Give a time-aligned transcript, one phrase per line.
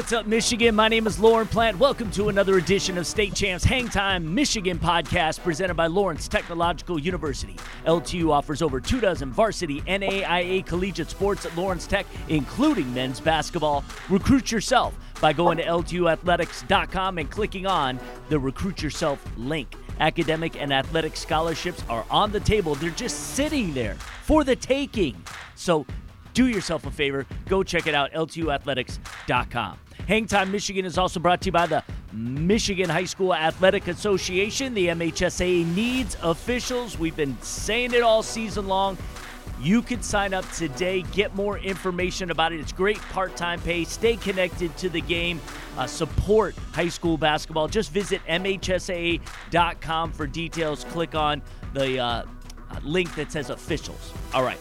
[0.00, 0.74] What's up, Michigan?
[0.74, 1.78] My name is Lauren Plant.
[1.78, 6.98] Welcome to another edition of State Champs Hang Time Michigan podcast presented by Lawrence Technological
[6.98, 7.54] University.
[7.84, 13.84] LTU offers over two dozen varsity NAIA collegiate sports at Lawrence Tech, including men's basketball.
[14.08, 19.68] Recruit yourself by going to LTUathletics.com and clicking on the Recruit Yourself link.
[20.00, 25.22] Academic and athletic scholarships are on the table, they're just sitting there for the taking.
[25.56, 25.84] So
[26.32, 29.78] do yourself a favor, go check it out, LTUathletics.com.
[30.10, 34.74] Hang Time Michigan is also brought to you by the Michigan High School Athletic Association.
[34.74, 36.98] The MHSAA needs officials.
[36.98, 38.98] We've been saying it all season long.
[39.60, 42.58] You can sign up today, get more information about it.
[42.58, 43.84] It's great part time pay.
[43.84, 45.40] Stay connected to the game,
[45.78, 47.68] uh, support high school basketball.
[47.68, 50.82] Just visit MHSAA.com for details.
[50.86, 51.40] Click on
[51.72, 52.24] the uh,
[52.82, 54.12] link that says officials.
[54.34, 54.58] All right.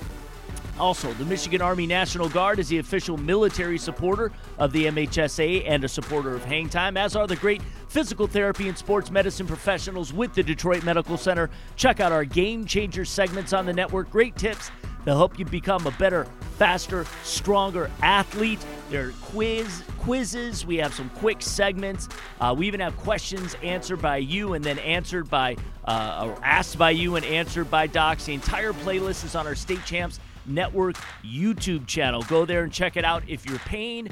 [0.79, 5.83] Also, the Michigan Army National Guard is the official military supporter of the MHSAA and
[5.83, 10.13] a supporter of Hang Time, as are the great physical therapy and sports medicine professionals
[10.13, 11.49] with the Detroit Medical Center.
[11.75, 14.09] Check out our game changer segments on the network.
[14.09, 14.71] Great tips
[15.05, 16.25] to help you become a better,
[16.57, 18.63] faster, stronger athlete.
[18.89, 20.65] There are quiz quizzes.
[20.65, 22.09] We have some quick segments.
[22.39, 26.77] Uh, we even have questions answered by you and then answered by uh, or asked
[26.77, 28.25] by you and answered by docs.
[28.25, 30.19] The entire playlist is on our State Champs
[30.49, 32.23] Network YouTube channel.
[32.23, 33.23] Go there and check it out.
[33.27, 34.09] If you're pain,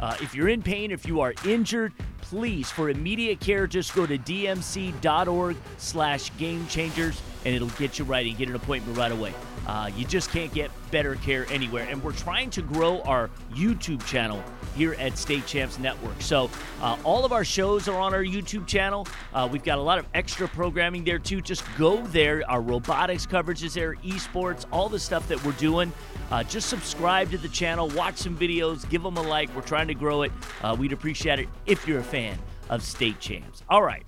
[0.00, 4.06] uh, if you're in pain, if you are injured, please, for immediate care, just go
[4.06, 9.12] to dmc.org slash game changers and it'll get you right and get an appointment right
[9.12, 9.32] away.
[9.66, 11.86] Uh, you just can't get better care anywhere.
[11.88, 14.42] And we're trying to grow our YouTube channel
[14.76, 16.20] here at State Champs Network.
[16.20, 16.50] So
[16.80, 19.06] uh, all of our shows are on our YouTube channel.
[19.32, 21.40] Uh, we've got a lot of extra programming there too.
[21.40, 22.42] Just go there.
[22.48, 25.92] Our robotics coverage is there, esports, all the stuff that we're doing.
[26.30, 29.54] Uh, just subscribe to the channel, watch some videos, give them a like.
[29.54, 30.32] We're trying to grow it.
[30.62, 32.38] Uh, we'd appreciate it if you're a fan
[32.68, 33.62] of State Champs.
[33.68, 34.04] All right.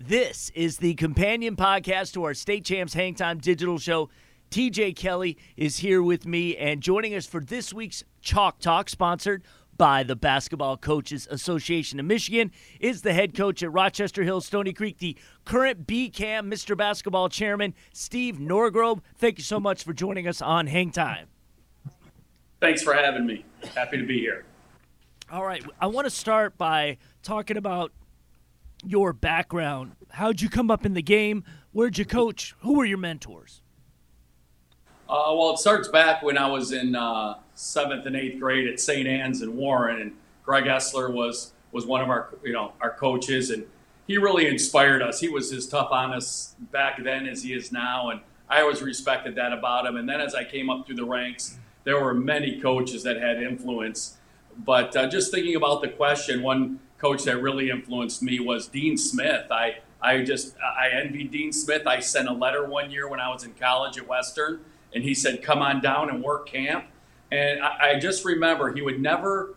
[0.00, 4.10] This is the companion podcast to our State Champs Hang Time digital show.
[4.50, 9.44] TJ Kelly is here with me and joining us for this week's Chalk Talk, sponsored
[9.76, 12.50] by the Basketball Coaches Association of Michigan,
[12.80, 16.76] is the head coach at Rochester Hills Stony Creek, the current BCAM Mr.
[16.76, 19.00] Basketball Chairman, Steve Norgrove.
[19.16, 21.28] Thank you so much for joining us on Hang Time.
[22.60, 23.44] Thanks for having me.
[23.76, 24.44] Happy to be here.
[25.30, 25.64] All right.
[25.80, 27.92] I want to start by talking about
[28.86, 29.92] your background.
[30.10, 31.44] How'd you come up in the game?
[31.72, 32.54] Where'd you coach?
[32.60, 33.62] Who were your mentors?
[35.08, 38.80] Uh, well, it starts back when I was in uh, seventh and eighth grade at
[38.80, 39.06] St.
[39.06, 40.12] Anne's in Warren, and
[40.44, 43.66] Greg Essler was was one of our you know our coaches, and
[44.06, 45.20] he really inspired us.
[45.20, 48.82] He was as tough on us back then as he is now, and I always
[48.82, 49.96] respected that about him.
[49.96, 53.42] And then as I came up through the ranks, there were many coaches that had
[53.42, 54.16] influence.
[54.56, 58.96] But uh, just thinking about the question, one coach that really influenced me was Dean
[58.96, 59.50] Smith.
[59.50, 61.86] I I just I envied Dean Smith.
[61.86, 64.60] I sent a letter one year when I was in college at Western,
[64.94, 66.86] and he said, "Come on down and work camp."
[67.30, 69.54] And I, I just remember he would never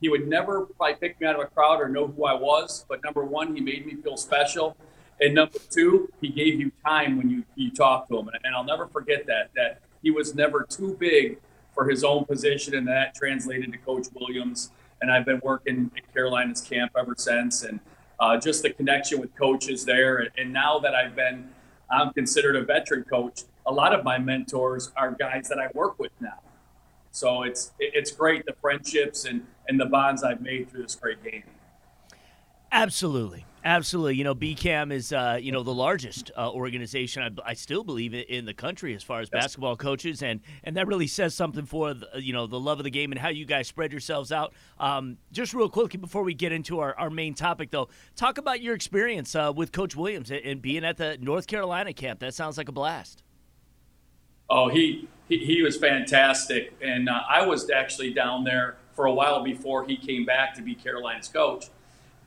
[0.00, 2.84] he would never probably pick me out of a crowd or know who I was.
[2.88, 4.76] But number one, he made me feel special,
[5.20, 8.26] and number two, he gave you time when you you talked to him.
[8.26, 11.38] And, and I'll never forget that that he was never too big
[11.74, 16.14] for his own position, and that translated to Coach Williams and I've been working at
[16.14, 17.64] Carolina's camp ever since.
[17.64, 17.80] And
[18.20, 20.28] uh, just the connection with coaches there.
[20.38, 21.50] And now that I've been,
[21.90, 23.42] I'm considered a veteran coach.
[23.66, 26.38] A lot of my mentors are guys that I work with now.
[27.10, 31.22] So it's it's great the friendships and and the bonds I've made through this great
[31.22, 31.42] game.
[32.70, 33.44] Absolutely.
[33.64, 34.16] Absolutely.
[34.16, 38.12] You know, BCAM is, uh, you know, the largest uh, organization, I, I, still believe,
[38.12, 39.44] in the country as far as yes.
[39.44, 40.22] basketball coaches.
[40.22, 43.12] And, and that really says something for, the, you know, the love of the game
[43.12, 44.52] and how you guys spread yourselves out.
[44.80, 48.60] Um, just real quickly before we get into our, our main topic, though, talk about
[48.60, 52.18] your experience uh, with Coach Williams and being at the North Carolina camp.
[52.18, 53.22] That sounds like a blast.
[54.50, 56.76] Oh, he, he, he was fantastic.
[56.82, 60.62] And uh, I was actually down there for a while before he came back to
[60.62, 61.66] be Carolina's coach.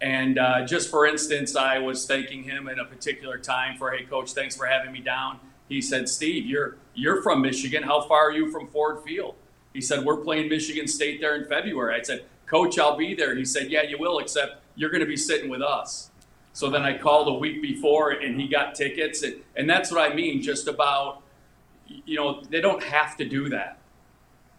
[0.02, 4.04] And uh, just for instance, I was thanking him at a particular time for, hey,
[4.04, 5.40] coach, thanks for having me down.
[5.70, 7.84] He said, Steve, you're you're from Michigan.
[7.84, 9.36] How far are you from Ford Field?
[9.74, 12.00] He said, we're playing Michigan State there in February.
[12.00, 13.36] I said, Coach, I'll be there.
[13.36, 16.12] He said, Yeah, you will, except you're going to be sitting with us.
[16.54, 20.10] So then I called a week before, and he got tickets, and, and that's what
[20.10, 20.42] I mean.
[20.42, 21.22] Just about,
[21.88, 23.78] you know, they don't have to do that,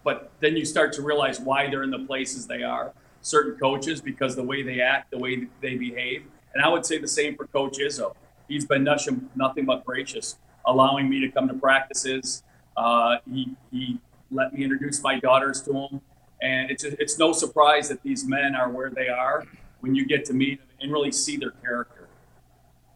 [0.03, 2.93] but then you start to realize why they're in the places they are
[3.27, 6.23] certain coaches because the way they act, the way they behave.
[6.53, 8.15] And I would say the same for Coach Izzo.
[8.47, 12.43] He's been nothing, nothing but gracious, allowing me to come to practices.
[12.75, 13.99] Uh, he, he
[14.31, 16.01] let me introduce my daughters to him.
[16.41, 19.43] And it's it's no surprise that these men are where they are
[19.79, 22.07] when you get to meet them and really see their character.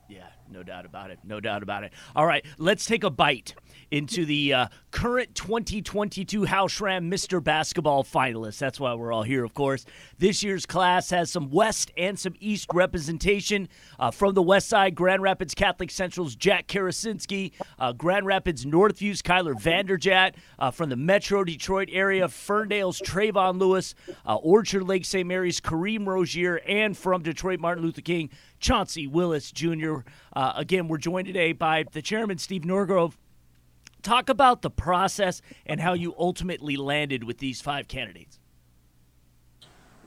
[0.08, 1.18] Yeah, no doubt about it.
[1.24, 1.92] No doubt about it.
[2.16, 3.56] All right, let's take a bite
[3.92, 7.44] into the uh, current 2022 Hal Schram Mr.
[7.44, 8.58] Basketball finalists.
[8.58, 9.86] That's why we're all here, of course.
[10.18, 13.68] This year's class has some West and some East representation.
[14.00, 19.22] Uh, from the West Side, Grand Rapids Catholic Central's Jack Karasinski, uh, Grand Rapids Northview's
[19.22, 23.94] Kyler Vanderjagt, uh, from the Metro Detroit area, Ferndale's Trayvon Lewis,
[24.26, 25.28] uh, Orchard Lake St.
[25.28, 28.30] Mary's Kareem Rozier, and from Detroit Martin Luther King,
[28.60, 30.00] Chauncey Willis Jr.
[30.34, 33.14] Uh, again, we're joined today by the chairman, Steve Norgrove.
[34.02, 38.40] Talk about the process and how you ultimately landed with these five candidates.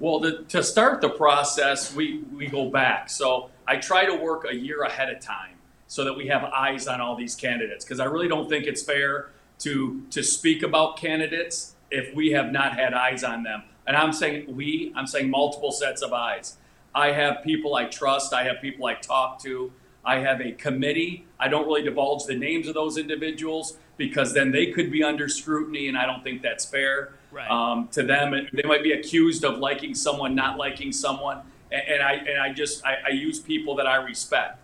[0.01, 3.09] Well, the, to start the process, we, we go back.
[3.09, 5.57] So I try to work a year ahead of time
[5.87, 8.83] so that we have eyes on all these candidates because I really don't think it's
[8.83, 9.31] fair
[9.61, 13.63] to to speak about candidates if we have not had eyes on them.
[13.87, 16.57] And I'm saying we, I'm saying multiple sets of eyes.
[16.95, 19.73] I have people I trust, I have people I talk to,
[20.05, 21.27] I have a committee.
[21.41, 25.29] I don't really divulge the names of those individuals because then they could be under
[25.29, 27.51] scrutiny, and I don't think that's fair Right.
[27.51, 28.49] um, to them.
[28.53, 31.41] They might be accused of liking someone, not liking someone,
[31.73, 34.61] and, and I and I just I, I use people that I respect.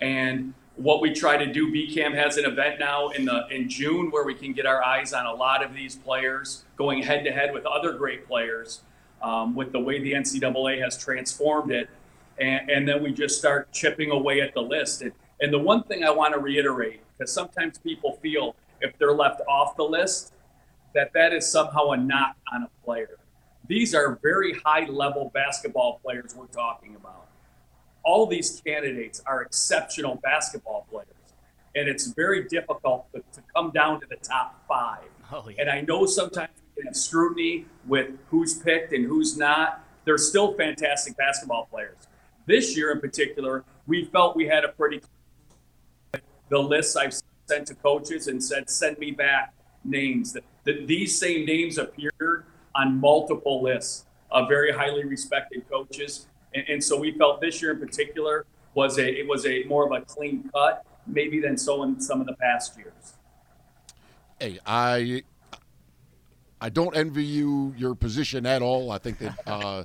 [0.00, 4.10] And what we try to do, BCAM has an event now in the in June
[4.10, 7.32] where we can get our eyes on a lot of these players going head to
[7.32, 8.80] head with other great players.
[9.22, 11.88] Um, with the way the NCAA has transformed it,
[12.38, 15.02] and, and then we just start chipping away at the list.
[15.02, 19.12] And, and the one thing I want to reiterate, because sometimes people feel if they're
[19.12, 20.34] left off the list,
[20.94, 23.18] that that is somehow a knock on a player.
[23.68, 27.26] These are very high level basketball players we're talking about.
[28.04, 31.08] All these candidates are exceptional basketball players.
[31.74, 35.04] And it's very difficult to, to come down to the top five.
[35.32, 35.56] Oh, yeah.
[35.62, 39.84] And I know sometimes we can have scrutiny with who's picked and who's not.
[40.04, 41.96] They're still fantastic basketball players.
[42.46, 45.00] This year in particular, we felt we had a pretty
[46.48, 47.14] the lists I've
[47.48, 49.52] sent to coaches and said, send me back
[49.84, 50.32] names.
[50.32, 52.44] That, that these same names appeared
[52.74, 56.26] on multiple lists of very highly respected coaches.
[56.54, 59.86] And, and so we felt this year in particular was a it was a more
[59.86, 63.14] of a clean cut, maybe than so in some of the past years.
[64.38, 65.22] Hey, I
[66.60, 68.90] I don't envy you your position at all.
[68.90, 69.84] I think that uh,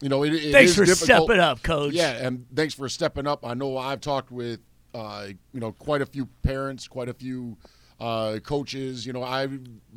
[0.00, 1.24] you know it, it Thanks for difficult.
[1.26, 1.92] stepping up, Coach.
[1.92, 3.44] Yeah, and thanks for stepping up.
[3.44, 4.60] I know I've talked with
[4.94, 7.56] uh, you know quite a few parents, quite a few
[8.00, 9.06] uh, coaches.
[9.06, 9.48] You know, I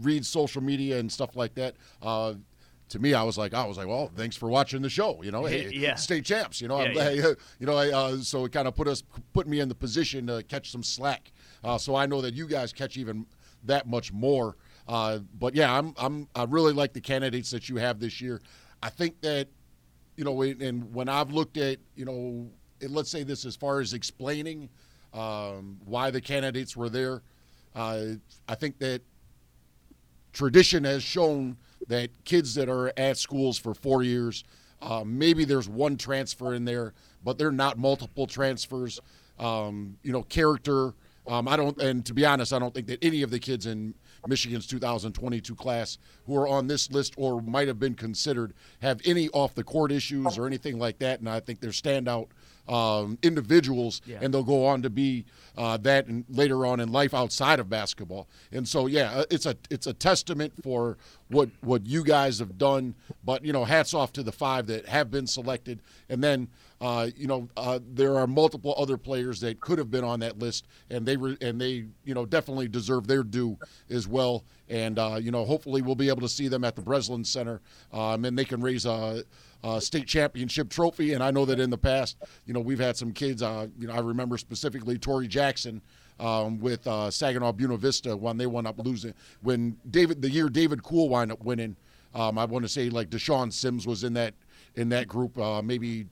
[0.02, 1.76] read social media and stuff like that.
[2.02, 2.34] Uh,
[2.90, 5.22] to me, I was like, I was like, well, thanks for watching the show.
[5.24, 5.96] You know, hey, Yeah.
[5.96, 6.60] state champs.
[6.60, 7.10] You know, I'm, Yeah,
[7.60, 9.02] you know, I, uh, so it kind of put us,
[9.32, 11.32] put me in the position to catch some slack.
[11.64, 13.28] Uh, so I know that you guys catch even
[13.64, 14.58] that much more.
[14.90, 18.42] Uh, but yeah, I'm, I'm, I really like the candidates that you have this year.
[18.84, 19.48] I think that,
[20.16, 22.48] you know, and when I've looked at, you know,
[22.88, 24.70] let's say this as far as explaining
[25.14, 27.22] um, why the candidates were there,
[27.76, 28.02] uh,
[28.48, 29.02] I think that
[30.34, 34.44] tradition has shown that kids that are at schools for four years,
[34.82, 36.94] uh, maybe there's one transfer in there,
[37.24, 39.00] but they're not multiple transfers.
[39.40, 40.94] Um, you know, character.
[41.28, 43.66] Um, I don't, and to be honest, I don't think that any of the kids
[43.66, 43.96] in
[44.28, 49.30] Michigan's 2022 class who are on this list or might have been considered have any
[49.30, 51.20] off the court issues or anything like that.
[51.20, 52.28] And I think they're standout
[52.68, 54.20] um, individuals, Yeah.
[54.22, 55.26] and they'll go on to be
[55.58, 58.28] uh, that and later on in life outside of basketball.
[58.52, 60.98] And so, yeah, uh, it's a it's a testament for
[61.30, 62.94] what what you guys have done.
[63.26, 66.48] But you know, hats off to the five that have been selected, and then.
[66.82, 70.40] Uh, you know, uh, there are multiple other players that could have been on that
[70.40, 73.56] list, and they re- and they, you know, definitely deserve their due
[73.92, 74.44] as well.
[74.68, 77.62] And uh, you know, hopefully, we'll be able to see them at the Breslin Center,
[77.94, 79.24] um, and they can raise a,
[79.64, 81.14] a state championship trophy.
[81.14, 83.44] And I know that in the past, you know, we've had some kids.
[83.44, 85.82] Uh, you know, I remember specifically Tory Jackson.
[86.20, 90.50] Um, with uh, Saginaw Buena Vista when they wound up losing when David the year
[90.50, 91.76] David Kool wound up winning,
[92.14, 94.36] um, I want to say like DeShawn Sims was in that
[94.76, 96.06] in that group, uh, maybe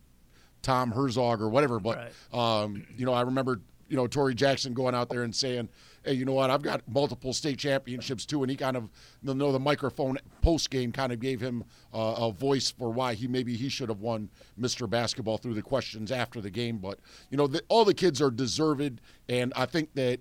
[0.61, 1.79] Tom Herzog or whatever.
[1.79, 5.67] But um, you know, I remember you know Tory Jackson going out there and saying,
[6.03, 6.49] "Hey, you know what?
[6.49, 8.89] I've got multiple state championships too." And he kind of,
[9.23, 11.63] you know, the microphone post game kind of gave him
[11.93, 14.89] uh, a voice for why he maybe he should have won Mr.
[14.89, 16.77] Basketball through the questions after the game.
[16.77, 16.99] But
[17.29, 20.19] you know, the, all the kids are deserved, and I think that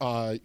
[0.00, 0.36] uh,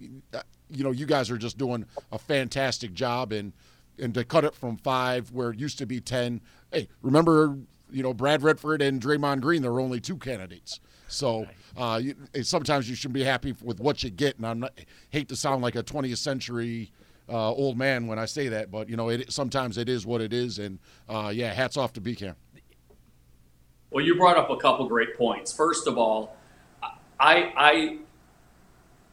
[0.70, 3.54] you know you guys are just doing a fantastic job and.
[3.98, 6.42] And to cut it from five, where it used to be ten.
[6.70, 7.58] Hey, remember
[7.92, 10.80] you know, Brad Redford and Draymond Green, there are only two candidates.
[11.08, 14.38] So uh, you, sometimes you should be happy with what you get.
[14.38, 14.68] And I am
[15.10, 16.92] hate to sound like a 20th century
[17.30, 20.22] uh, old man when I say that, but you know, it sometimes it is what
[20.22, 22.36] it is, and uh, yeah, hats off to BCAM.
[23.90, 25.52] Well, you brought up a couple great points.
[25.52, 26.36] First of all,
[27.20, 27.98] I, I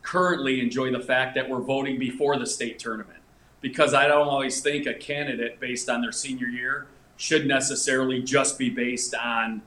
[0.02, 3.20] currently enjoy the fact that we're voting before the state tournament
[3.60, 8.58] because I don't always think a candidate based on their senior year should necessarily just
[8.58, 9.62] be based on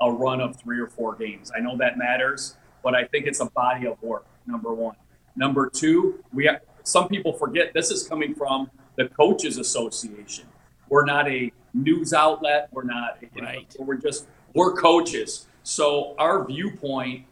[0.00, 1.50] a run of three or four games.
[1.54, 4.26] I know that matters, but I think it's a body of work.
[4.46, 4.96] Number one.
[5.36, 10.46] Number two, we have, some people forget this is coming from the coaches association.
[10.88, 12.68] We're not a news outlet.
[12.72, 13.18] We're not.
[13.40, 13.74] Right.
[13.78, 15.46] Know, we're just we're coaches.
[15.62, 17.26] So our viewpoint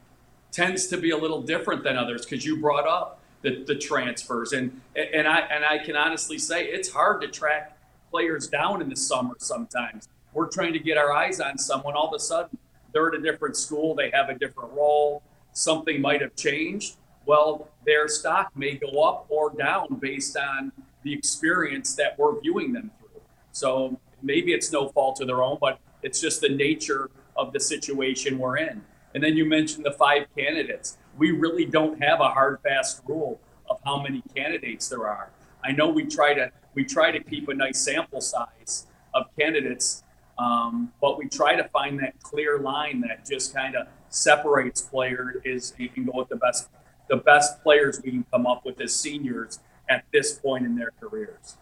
[0.52, 4.52] tends to be a little different than others because you brought up the, the transfers
[4.52, 7.77] and and I and I can honestly say it's hard to track
[8.10, 10.08] players down in the summer sometimes.
[10.32, 11.94] We're trying to get our eyes on someone.
[11.94, 12.58] All of a sudden,
[12.92, 13.94] they're at a different school.
[13.94, 15.22] They have a different role.
[15.52, 16.96] Something might have changed.
[17.26, 20.72] Well, their stock may go up or down based on
[21.02, 23.20] the experience that we're viewing them through.
[23.52, 27.60] So maybe it's no fault of their own, but it's just the nature of the
[27.60, 28.82] situation we're in.
[29.14, 30.98] And then you mentioned the five candidates.
[31.16, 35.30] We really don't have a hard, fast rule of how many candidates there are.
[35.68, 40.02] I know we try to we try to keep a nice sample size of candidates,
[40.38, 45.36] um, but we try to find that clear line that just kind of separates players.
[45.44, 46.70] Is you can go with the best
[47.10, 49.60] the best players we can come up with as seniors
[49.90, 51.58] at this point in their careers.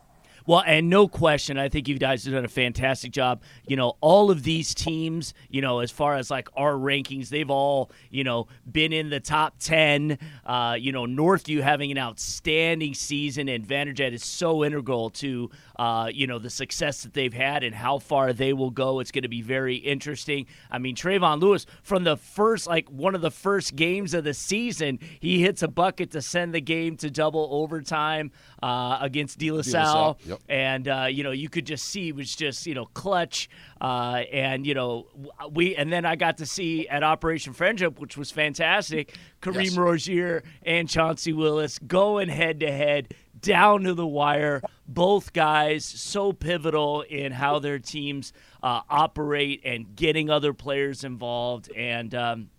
[0.46, 3.42] Well, and no question, I think you guys have done a fantastic job.
[3.66, 7.50] You know, all of these teams, you know, as far as like our rankings, they've
[7.50, 10.18] all, you know, been in the top 10.
[10.44, 15.50] Uh, you know, Northview having an outstanding season, and Vanderjagt is so integral to,
[15.80, 19.00] uh, you know, the success that they've had and how far they will go.
[19.00, 20.46] It's going to be very interesting.
[20.70, 24.34] I mean, Trayvon Lewis, from the first, like one of the first games of the
[24.34, 28.30] season, he hits a bucket to send the game to double overtime
[28.62, 30.18] uh, against De La Salle.
[30.24, 30.35] Yep.
[30.48, 33.48] And, uh, you know, you could just see it was just, you know, clutch.
[33.80, 35.06] Uh, and, you know,
[35.50, 39.76] we, and then I got to see at Operation Friendship, which was fantastic, Kareem yes.
[39.76, 44.62] Rozier and Chauncey Willis going head to head down to the wire.
[44.88, 51.70] Both guys so pivotal in how their teams uh, operate and getting other players involved.
[51.72, 52.50] And, um,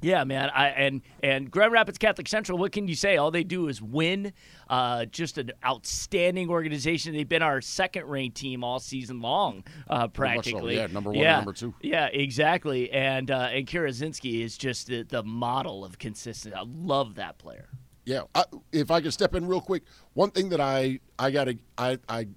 [0.00, 0.50] yeah, man.
[0.50, 2.58] I and and Grand Rapids Catholic Central.
[2.58, 3.16] What can you say?
[3.16, 4.32] All they do is win.
[4.68, 7.14] Uh, just an outstanding organization.
[7.14, 10.76] They've been our second-ranked team all season long, uh, practically.
[10.76, 10.82] So.
[10.82, 11.36] Yeah, number one, yeah.
[11.36, 11.74] number two.
[11.80, 12.90] Yeah, exactly.
[12.90, 16.54] And uh, and Karasinski is just the, the model of consistency.
[16.54, 17.68] I love that player.
[18.04, 19.82] Yeah, I, if I could step in real quick,
[20.14, 22.28] one thing that I I got to I I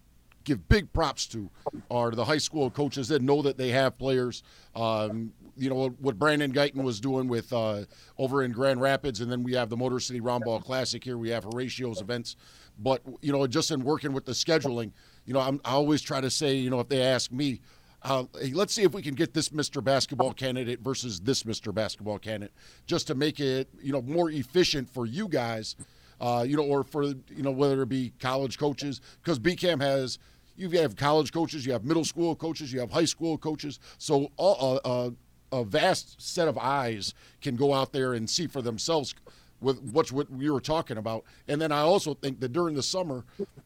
[0.44, 1.50] give big props to
[1.90, 4.44] are the high school coaches that know that they have players.
[4.76, 7.84] Um, you know what Brandon Guyton was doing with uh,
[8.18, 11.18] over in Grand Rapids, and then we have the Motor City Roundball Classic here.
[11.18, 12.36] We have Horatio's events,
[12.80, 14.92] but you know, just in working with the scheduling,
[15.26, 17.62] you know, I'm, i always try to say, you know, if they ask me,
[18.04, 19.84] uh, hey, let's see if we can get this Mr.
[19.84, 21.74] Basketball candidate versus this Mr.
[21.74, 22.54] Basketball candidate,
[22.88, 25.76] just to make it, you know, more efficient for you guys,
[26.20, 30.18] uh, you know, or for you know whether it be college coaches, because BCAM has
[30.56, 33.80] you have college coaches, you have middle school coaches, you have high school coaches.
[33.98, 35.10] So all, uh, uh
[35.52, 39.14] a vast set of eyes can go out there and see for themselves
[39.60, 41.24] with what what we were talking about.
[41.48, 43.24] And then I also think that during the summer,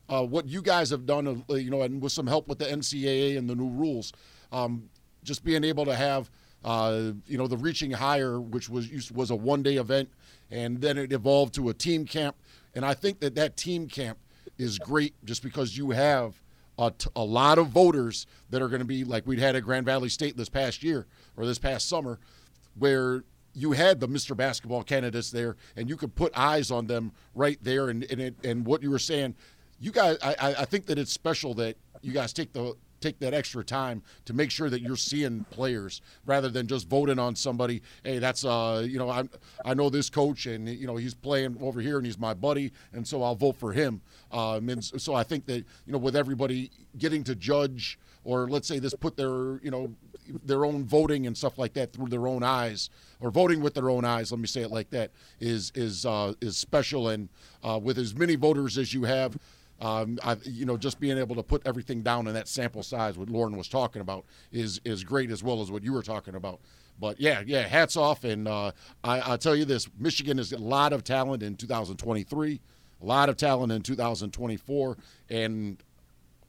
[0.08, 2.66] uh, what you guys have done, uh, you know, and with some help with the
[2.66, 4.12] NCAA and the new rules,
[4.52, 4.88] um,
[5.24, 6.30] just being able to have.
[6.64, 10.08] Uh, you know the reaching higher, which was was a one day event,
[10.50, 12.34] and then it evolved to a team camp.
[12.74, 14.18] And I think that that team camp
[14.58, 16.40] is great, just because you have
[16.78, 19.62] a, t- a lot of voters that are going to be like we'd had at
[19.62, 21.06] Grand Valley State this past year
[21.36, 22.18] or this past summer,
[22.78, 24.36] where you had the Mr.
[24.36, 27.88] Basketball candidates there, and you could put eyes on them right there.
[27.88, 29.34] And and, it, and what you were saying,
[29.80, 33.34] you guys, I, I think that it's special that you guys take the take that
[33.34, 37.82] extra time to make sure that you're seeing players rather than just voting on somebody.
[38.04, 39.24] Hey, that's uh, you know, I
[39.64, 42.72] I know this coach and you know he's playing over here and he's my buddy,
[42.92, 44.00] and so I'll vote for him.
[44.32, 48.68] Um, and so I think that you know with everybody getting to judge or let's
[48.68, 49.94] say this put their you know
[50.44, 53.88] their own voting and stuff like that through their own eyes or voting with their
[53.88, 55.10] own eyes let me say it like that
[55.40, 57.28] is is uh, is special and
[57.62, 59.38] uh, with as many voters as you have
[59.80, 63.18] um, I, you know, just being able to put everything down in that sample size,
[63.18, 66.34] what Lauren was talking about, is is great as well as what you were talking
[66.34, 66.60] about.
[66.98, 68.24] But yeah, yeah, hats off.
[68.24, 68.72] And uh,
[69.04, 72.60] I, tell you this: Michigan has a lot of talent in 2023,
[73.02, 74.96] a lot of talent in 2024,
[75.28, 75.76] and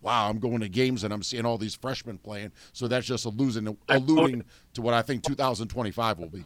[0.01, 2.53] wow, I'm going to games and I'm seeing all these freshmen playing.
[2.71, 6.45] So that's just alluding alluding to what I think 2025 will be.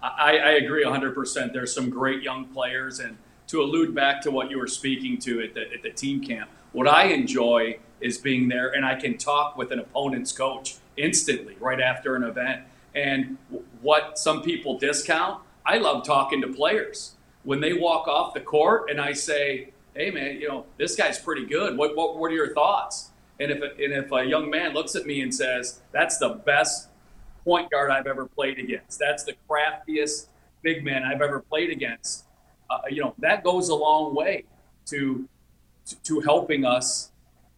[0.00, 1.52] I, I agree 100%.
[1.52, 3.16] There's some great young players and
[3.52, 6.50] to allude back to what you were speaking to at the, at the team camp,
[6.72, 11.56] what I enjoy is being there and I can talk with an opponent's coach instantly
[11.60, 12.62] right after an event.
[12.94, 13.36] And
[13.82, 17.12] what some people discount, I love talking to players.
[17.44, 21.18] When they walk off the court and I say, hey, man, you know, this guy's
[21.18, 21.76] pretty good.
[21.76, 23.10] What, what, what are your thoughts?
[23.38, 26.88] And if, and if a young man looks at me and says, that's the best
[27.44, 30.28] point guard I've ever played against, that's the craftiest
[30.62, 32.24] big man I've ever played against,
[32.72, 34.44] uh, you know, that goes a long way
[34.86, 35.28] to,
[35.86, 37.10] to, to helping us,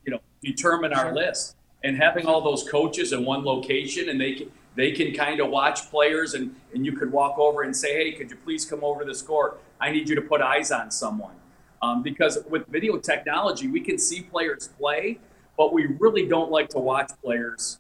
[0.05, 1.57] you know, determine our list.
[1.85, 5.51] And having all those coaches in one location and they can, they can kind of
[5.51, 8.83] watch players and, and you could walk over and say, hey, could you please come
[8.83, 9.61] over to this court?
[9.81, 11.35] I need you to put eyes on someone.
[11.83, 15.19] Um, because with video technology, we can see players play,
[15.59, 17.79] but we really don't like to watch players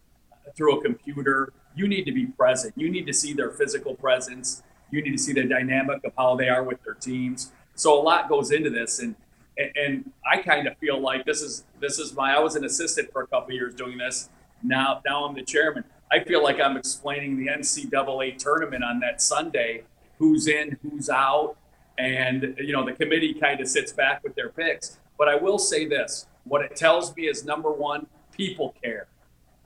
[0.54, 1.52] through a computer.
[1.74, 2.74] You need to be present.
[2.76, 4.62] You need to see their physical presence.
[4.90, 7.52] You need to see the dynamic of how they are with their teams.
[7.74, 9.14] So a lot goes into this, and
[9.76, 12.34] and I kind of feel like this is this is my.
[12.34, 14.30] I was an assistant for a couple years doing this.
[14.62, 15.84] Now now I'm the chairman.
[16.12, 19.84] I feel like I'm explaining the NCAA tournament on that Sunday.
[20.18, 20.78] Who's in?
[20.82, 21.56] Who's out?
[21.98, 24.98] and you know the committee kind of sits back with their picks.
[25.18, 29.06] But I will say this: what it tells me is number one, people care,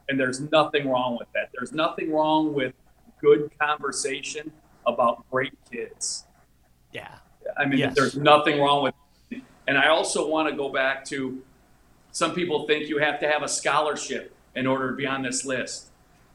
[0.09, 1.51] and there's nothing wrong with that.
[1.55, 2.75] There's nothing wrong with
[3.21, 4.53] good conversation
[4.89, 6.25] about great kids.
[6.93, 7.15] Yeah,
[7.57, 7.95] I mean, yes.
[7.95, 8.95] there's nothing wrong with.
[9.31, 9.43] It.
[9.67, 11.43] And I also want to go back to
[12.13, 15.45] some people think you have to have a scholarship in order to be on this
[15.45, 15.89] list.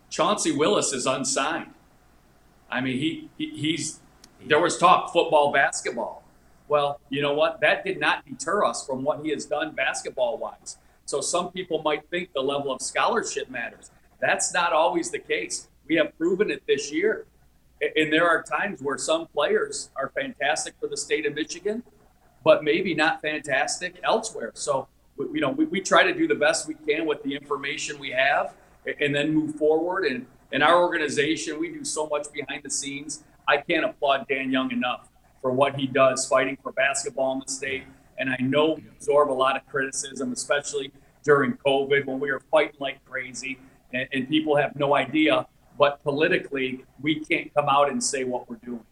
[0.09, 1.73] Chauncey Willis is unsigned.
[2.69, 3.99] I mean, he, he he's
[4.45, 6.23] there was talk football, basketball.
[6.67, 7.61] Well, you know what?
[7.61, 10.77] That did not deter us from what he has done basketball wise.
[11.05, 13.91] So some people might think the level of scholarship matters.
[14.21, 15.67] That's not always the case.
[15.87, 17.25] We have proven it this year.
[17.95, 21.83] And there are times where some players are fantastic for the state of Michigan,
[22.43, 24.51] but maybe not fantastic elsewhere.
[24.53, 24.87] So,
[25.17, 28.11] you know, we, we try to do the best we can with the information we
[28.11, 28.53] have
[28.99, 30.05] and then move forward.
[30.05, 34.51] And in our organization, we do so much behind the scenes I can't applaud Dan
[34.51, 35.09] Young enough
[35.41, 37.83] for what he does fighting for basketball in the state.
[38.17, 40.91] And I know we absorb a lot of criticism, especially
[41.23, 43.59] during COVID when we were fighting like crazy
[43.93, 45.45] and, and people have no idea.
[45.77, 48.85] But politically, we can't come out and say what we're doing.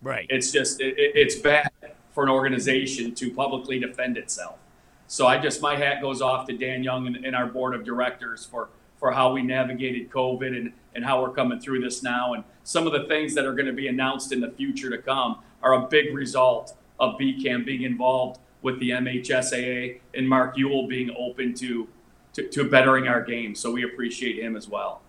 [0.00, 0.26] Right.
[0.30, 1.70] It's just, it, it's bad
[2.12, 4.58] for an organization to publicly defend itself.
[5.06, 7.84] So I just, my hat goes off to Dan Young and, and our board of
[7.84, 8.70] directors for
[9.02, 12.34] for how we navigated COVID and, and how we're coming through this now.
[12.34, 14.98] And some of the things that are going to be announced in the future to
[14.98, 20.88] come are a big result of BCAM being involved with the MHSAA and Mark Uyl
[20.88, 21.88] being open to,
[22.34, 23.56] to, to bettering our game.
[23.56, 25.02] So we appreciate him as well.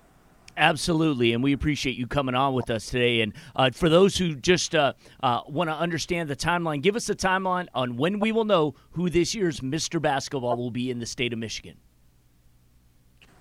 [0.56, 3.22] Absolutely, and we appreciate you coming on with us today.
[3.22, 7.10] And uh, for those who just uh, uh, want to understand the timeline, give us
[7.10, 10.00] a timeline on when we will know who this year's Mr.
[10.00, 11.76] Basketball will be in the state of Michigan.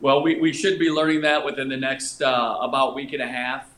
[0.00, 3.28] Well, we, we should be learning that within the next uh, about week and a
[3.28, 3.68] half,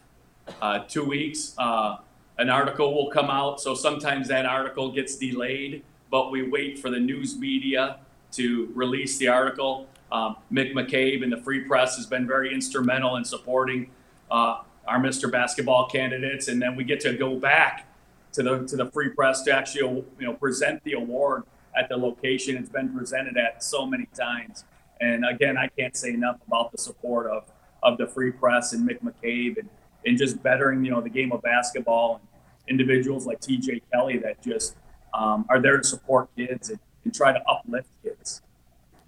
[0.62, 1.54] uh, two weeks.
[1.58, 1.96] Uh,
[2.38, 3.60] an article will come out.
[3.60, 7.98] So sometimes that article gets delayed, but we wait for the news media
[8.32, 9.88] to release the article.
[10.14, 13.90] Um, Mick McCabe and the Free Press has been very instrumental in supporting
[14.30, 15.30] uh, our Mr.
[15.30, 17.88] Basketball candidates, and then we get to go back
[18.32, 21.42] to the to the Free Press to actually you know present the award
[21.76, 24.64] at the location it's been presented at so many times.
[25.00, 27.50] And again, I can't say enough about the support of,
[27.82, 29.68] of the Free Press and Mick McCabe and,
[30.06, 32.28] and just bettering, you know, the game of basketball and
[32.68, 34.76] individuals like TJ Kelly that just
[35.12, 38.43] um, are there to support kids and, and try to uplift kids.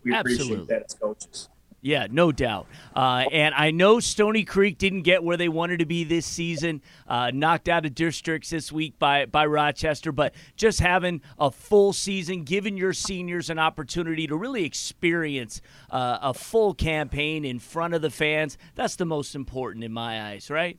[0.06, 0.54] We Absolutely.
[0.54, 1.48] appreciate that as coaches.
[1.82, 2.66] Yeah, no doubt.
[2.94, 6.80] Uh, and I know Stony Creek didn't get where they wanted to be this season,
[7.08, 11.92] uh, knocked out of districts this week by, by Rochester, but just having a full
[11.92, 17.94] season, giving your seniors an opportunity to really experience uh, a full campaign in front
[17.94, 20.78] of the fans, that's the most important in my eyes, right?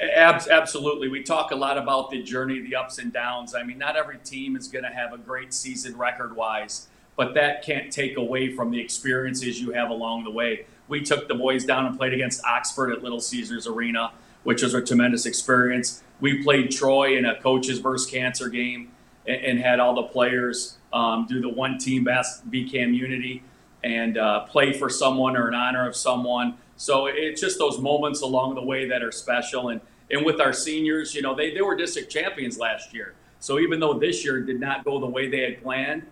[0.00, 1.08] Absolutely.
[1.08, 3.54] We talk a lot about the journey, the ups and downs.
[3.54, 7.34] I mean, not every team is going to have a great season record wise but
[7.34, 10.66] that can't take away from the experiences you have along the way.
[10.88, 14.74] We took the boys down and played against Oxford at Little Caesars Arena, which was
[14.74, 16.02] a tremendous experience.
[16.20, 18.90] We played Troy in a coaches versus cancer game
[19.26, 23.42] and, and had all the players um, do the one team best BCAM unity
[23.82, 26.56] and uh, play for someone or in honor of someone.
[26.76, 29.68] So it's just those moments along the way that are special.
[29.68, 33.14] And, and with our seniors, you know, they, they were district champions last year.
[33.38, 36.06] So even though this year did not go the way they had planned,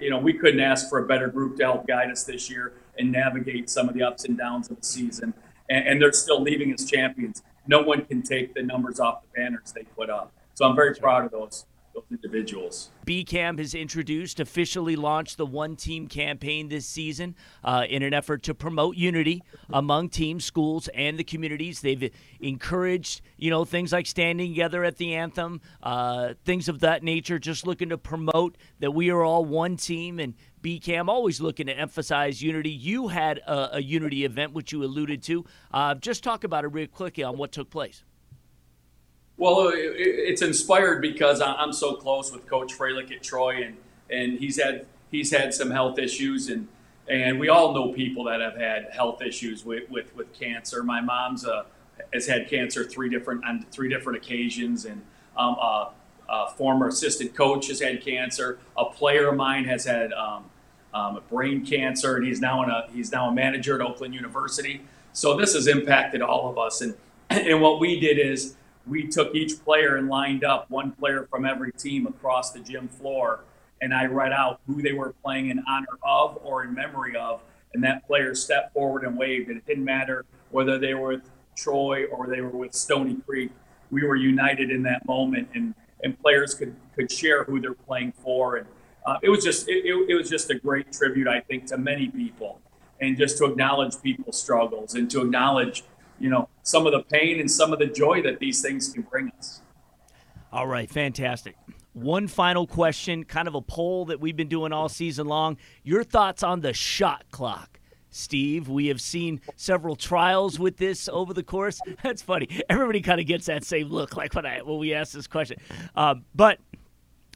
[0.00, 2.74] you know, we couldn't ask for a better group to help guide us this year
[2.98, 5.34] and navigate some of the ups and downs of the season.
[5.68, 7.42] And, and they're still leaving as champions.
[7.66, 10.32] No one can take the numbers off the banners they put up.
[10.54, 11.66] So I'm very proud of those
[11.98, 12.90] those individuals.
[13.06, 17.34] BCAM has introduced, officially launched the one team campaign this season
[17.64, 21.80] uh, in an effort to promote unity among teams, schools, and the communities.
[21.80, 27.02] They've encouraged, you know, things like standing together at the anthem, uh, things of that
[27.02, 31.66] nature, just looking to promote that we are all one team and BCAM always looking
[31.66, 32.70] to emphasize unity.
[32.70, 35.44] You had a, a unity event, which you alluded to.
[35.72, 38.02] Uh, just talk about it real quickly on what took place.
[39.38, 43.76] Well, it's inspired because I'm so close with Coach Fralick at Troy, and,
[44.10, 46.66] and he's had he's had some health issues, and
[47.08, 50.82] and we all know people that have had health issues with with, with cancer.
[50.82, 51.66] My mom's uh,
[52.12, 55.02] has had cancer three different on three different occasions, and
[55.36, 55.90] um, a,
[56.28, 58.58] a, former assistant coach has had cancer.
[58.76, 60.46] A player of mine has had um,
[60.92, 64.80] um, brain cancer, and he's now in a he's now a manager at Oakland University.
[65.12, 66.96] So this has impacted all of us, and
[67.30, 68.56] and what we did is
[68.88, 72.88] we took each player and lined up one player from every team across the gym
[72.88, 73.40] floor,
[73.80, 77.40] and I read out who they were playing in honor of or in memory of,
[77.74, 79.48] and that player stepped forward and waved.
[79.48, 83.50] And it didn't matter whether they were with Troy or they were with Stony Creek.
[83.90, 85.74] We were united in that moment, and
[86.04, 88.66] and players could could share who they're playing for, and
[89.06, 92.08] uh, it was just it, it was just a great tribute, I think, to many
[92.08, 92.60] people,
[93.00, 95.84] and just to acknowledge people's struggles and to acknowledge
[96.18, 99.02] you know some of the pain and some of the joy that these things can
[99.02, 99.62] bring us.
[100.52, 101.56] All right, fantastic.
[101.92, 105.56] One final question, kind of a poll that we've been doing all season long.
[105.82, 107.80] Your thoughts on the shot clock?
[108.10, 111.80] Steve, we have seen several trials with this over the course.
[112.02, 112.48] That's funny.
[112.68, 115.58] Everybody kind of gets that same look, like when I when we ask this question.
[115.94, 116.58] Um, but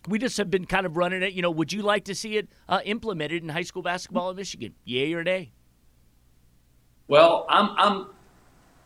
[0.09, 1.33] we just have been kind of running it.
[1.33, 4.37] You know, would you like to see it uh, implemented in high school basketball in
[4.37, 4.75] Michigan?
[4.85, 5.53] Yay or nay?
[7.09, 8.07] Well, I'm I'm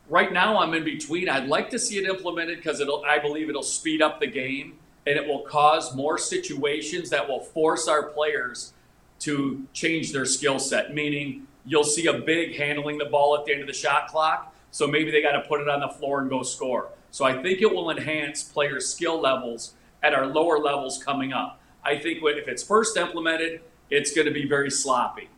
[0.09, 1.29] right now I'm in between.
[1.29, 4.75] I'd like to see it implemented because it'll I believe it'll speed up the game
[5.07, 8.73] and it will cause more situations that will force our players
[9.21, 10.95] to change their skill set.
[10.95, 14.55] Meaning you'll see a big handling the ball at the end of the shot clock.
[14.71, 16.91] So maybe they got to put it on the floor and go score.
[17.11, 21.61] So I think it will enhance players' skill levels at our lower levels coming up.
[21.83, 25.31] I think if it's first implemented, it's going to be very sloppy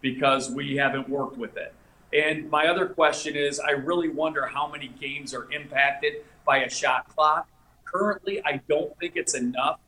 [0.00, 1.72] because we haven't worked with it.
[2.12, 6.70] And my other question is I really wonder how many games are impacted by a
[6.70, 7.48] shot clock.
[7.84, 9.80] Currently, I don't think it's enough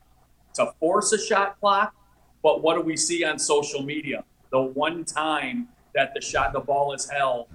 [0.54, 1.94] to force a shot clock,
[2.42, 4.24] but what do we see on social media?
[4.50, 7.48] The one time that the shot the ball is held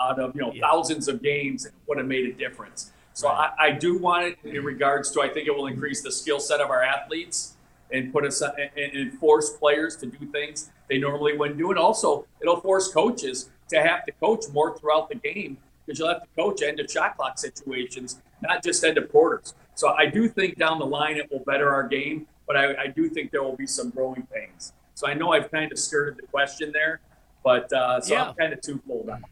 [0.00, 0.60] out of you know yeah.
[0.60, 2.92] thousands of games it would have made a difference.
[3.14, 3.50] So right.
[3.58, 6.38] I, I, do want it in regards to I think it will increase the skill
[6.38, 7.56] set of our athletes
[7.90, 11.70] and put us uh, and, and force players to do things they normally wouldn't do.
[11.70, 16.08] And also it'll force coaches to have to coach more throughout the game because you'll
[16.08, 19.54] have to coach end of shot clock situations, not just end of quarters.
[19.74, 22.86] So I do think down the line it will better our game, but I, I
[22.88, 24.72] do think there will be some growing pains.
[24.94, 27.00] So I know I've kind of skirted the question there,
[27.44, 28.24] but uh, so yeah.
[28.24, 29.22] I'm kind of twofold on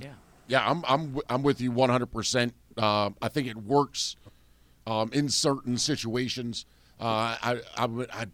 [0.00, 0.08] Yeah.
[0.48, 2.02] Yeah, I'm I'm I'm with you 100.
[2.02, 4.16] Uh, percent I think it works
[4.86, 6.64] um, in certain situations.
[6.98, 8.26] Uh, I, I I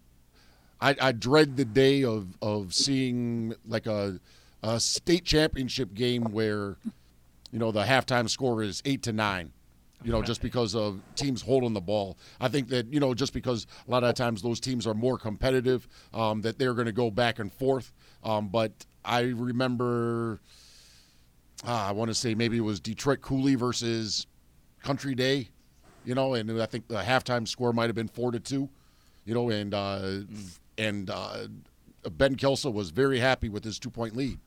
[0.81, 4.19] I I dread the day of of seeing like a
[4.63, 6.77] a state championship game where,
[7.51, 9.51] you know, the halftime score is eight to nine.
[10.03, 12.17] You know, just because of teams holding the ball.
[12.39, 15.17] I think that you know, just because a lot of times those teams are more
[15.17, 17.91] competitive, um, that they're going to go back and forth.
[18.23, 18.71] Um, but
[19.03, 20.41] I remember,
[21.65, 24.27] uh, I want to say maybe it was Detroit Cooley versus
[24.83, 25.49] Country Day,
[26.03, 28.69] you know, and I think the halftime score might have been four to two,
[29.25, 30.19] you know, and uh,
[30.77, 31.47] and uh,
[32.09, 34.39] Ben Kelso was very happy with his two point lead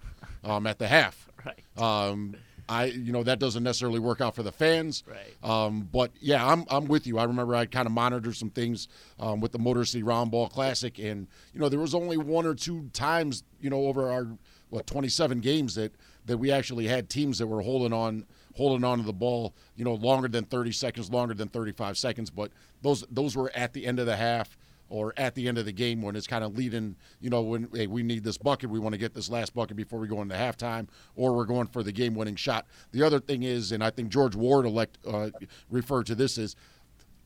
[0.45, 1.27] um, at the half.
[1.45, 1.63] Right.
[1.81, 2.35] Um,
[2.69, 5.03] I, you know, that doesn't necessarily work out for the fans.
[5.07, 5.49] Right.
[5.49, 7.19] Um, but yeah, I'm, I'm with you.
[7.19, 8.89] I remember I kind of monitored some things
[9.19, 12.45] um, with the Motor City Round Ball Classic, and you know, there was only one
[12.45, 14.27] or two times, you know, over our
[14.71, 15.95] what 27 games that
[16.27, 19.85] that we actually had teams that were holding on holding on to the ball, you
[19.85, 22.29] know, longer than 30 seconds, longer than 35 seconds.
[22.29, 22.51] But
[22.83, 24.59] those those were at the end of the half
[24.91, 27.69] or at the end of the game when it's kind of leading, you know, when
[27.75, 30.23] hey, we need this bucket, we want to get this last bucket before we go
[30.23, 32.67] into halftime, or we're going for the game-winning shot.
[32.93, 35.31] The other thing is, and I think George Ward elect uh,
[35.71, 36.57] referred to this is,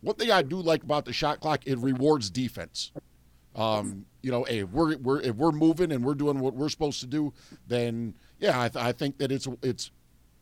[0.01, 2.91] one thing I do like about the shot clock, it rewards defense.
[3.55, 6.71] Um, you know, hey, if we're, we're if we're moving and we're doing what we're
[6.71, 7.33] supposed to do,
[7.69, 9.91] then yeah, I, th- I think that it's it's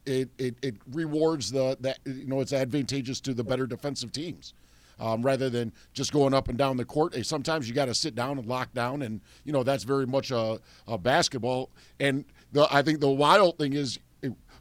[0.06, 4.54] it, it, it rewards the that you know it's advantageous to the better defensive teams
[5.00, 7.14] um, rather than just going up and down the court.
[7.26, 10.30] Sometimes you got to sit down and lock down, and you know that's very much
[10.30, 11.70] a, a basketball.
[11.98, 13.98] And the, I think the wild thing is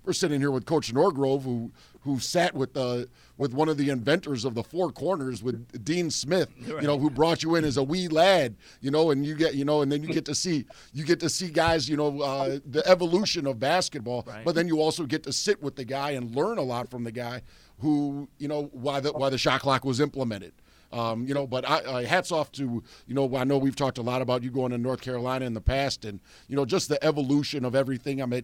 [0.10, 1.71] we're sitting here with Coach Norgrove, who
[2.02, 6.10] who sat with the with one of the inventors of the four corners with Dean
[6.10, 6.82] Smith, right.
[6.82, 9.54] you know, who brought you in as a wee lad, you know, and you get,
[9.54, 12.21] you know, and then you get to see you get to see guys, you know,
[12.21, 14.43] uh, the evolution of basketball, right.
[14.43, 17.04] but then you also get to sit with the guy and learn a lot from
[17.04, 17.41] the guy
[17.80, 20.54] who, you know, why the why the shot clock was implemented.
[20.92, 24.00] Um, you know, but I, I, hats off to you know I know we've talked
[24.00, 26.89] a lot about you going to North Carolina in the past, and you know just
[26.89, 28.22] the evolution of everything.
[28.24, 28.44] I mean,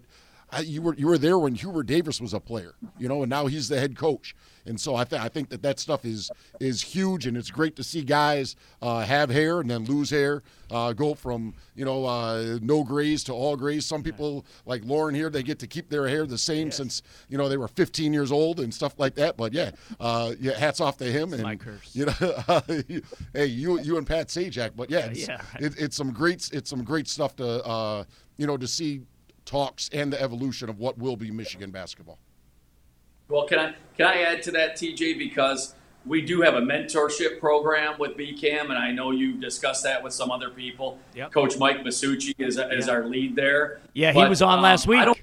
[0.51, 3.29] I, you were you were there when Hubert Davis was a player, you know, and
[3.29, 4.35] now he's the head coach.
[4.67, 7.75] And so I, th- I think that that stuff is is huge, and it's great
[7.75, 12.05] to see guys uh, have hair and then lose hair, uh, go from you know
[12.05, 13.85] uh, no grays to all grays.
[13.85, 16.77] Some people like Lauren here, they get to keep their hair the same yes.
[16.77, 19.37] since you know they were 15 years old and stuff like that.
[19.37, 21.33] But yeah, uh, yeah, hats off to him.
[21.33, 21.95] It's and my curse.
[21.95, 22.13] you know,
[23.33, 25.41] hey, you you and Pat Sajak, but yeah, it's, yeah.
[25.59, 28.03] It, it's some great it's some great stuff to uh,
[28.37, 29.01] you know to see
[29.45, 32.19] talks and the evolution of what will be Michigan basketball.
[33.27, 35.17] Well, can I can I add to that, TJ?
[35.17, 35.73] Because
[36.05, 40.13] we do have a mentorship program with BCAM, and I know you've discussed that with
[40.13, 40.99] some other people.
[41.15, 41.31] Yep.
[41.31, 43.79] Coach Mike Masucci is, is our lead there.
[43.93, 44.99] Yeah, but, he was on um, last week.
[44.99, 45.13] I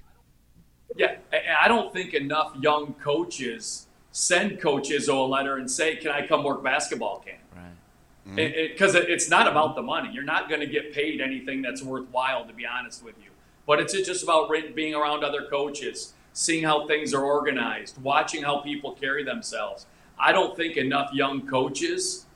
[0.96, 1.16] yeah,
[1.61, 6.26] I don't think enough young coaches send coaches Izzo a letter and say, "Can I
[6.26, 8.70] come work basketball camp?" Right.
[8.70, 9.04] Because mm-hmm.
[9.04, 10.11] it, it, it's not about the money.
[10.12, 13.30] You're not going to get paid anything that's worthwhile, to be honest with you.
[13.66, 18.59] But it's just about being around other coaches seeing how things are organized, watching how
[18.59, 19.87] people carry themselves.
[20.18, 22.27] I don't think enough young coaches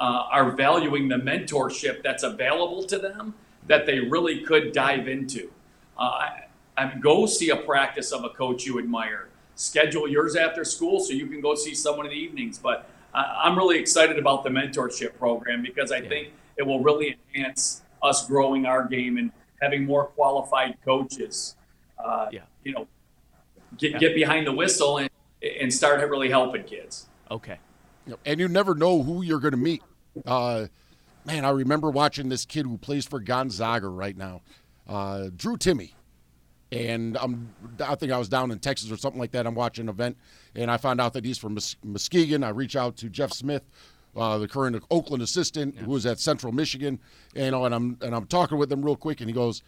[0.00, 3.34] uh, are valuing the mentorship that's available to them
[3.68, 5.50] that they really could dive into.
[5.96, 6.28] Uh,
[6.76, 9.28] I, go see a practice of a coach you admire.
[9.54, 12.58] Schedule yours after school so you can go see someone in the evenings.
[12.58, 16.08] But I, I'm really excited about the mentorship program because I yeah.
[16.08, 19.30] think it will really enhance us growing our game and
[19.62, 21.56] having more qualified coaches.
[22.04, 22.40] Uh, yeah.
[22.64, 22.88] You know,
[23.78, 23.98] get, yeah.
[23.98, 25.08] get behind the whistle and,
[25.60, 27.06] and start really helping kids.
[27.30, 27.58] Okay.
[28.26, 29.82] And you never know who you're going to meet.
[30.26, 30.66] Uh,
[31.24, 34.42] man, I remember watching this kid who plays for Gonzaga right now,
[34.88, 35.92] uh, Drew Timme.
[36.72, 39.46] And I'm, I think I was down in Texas or something like that.
[39.46, 40.16] I'm watching an event,
[40.54, 42.42] and I found out that he's from Mus- Muskegon.
[42.42, 43.62] I reach out to Jeff Smith,
[44.16, 45.82] uh, the current Oakland assistant, yeah.
[45.82, 46.98] who was at Central Michigan,
[47.34, 49.62] and, you know, and I'm and I'm talking with him real quick, and he goes,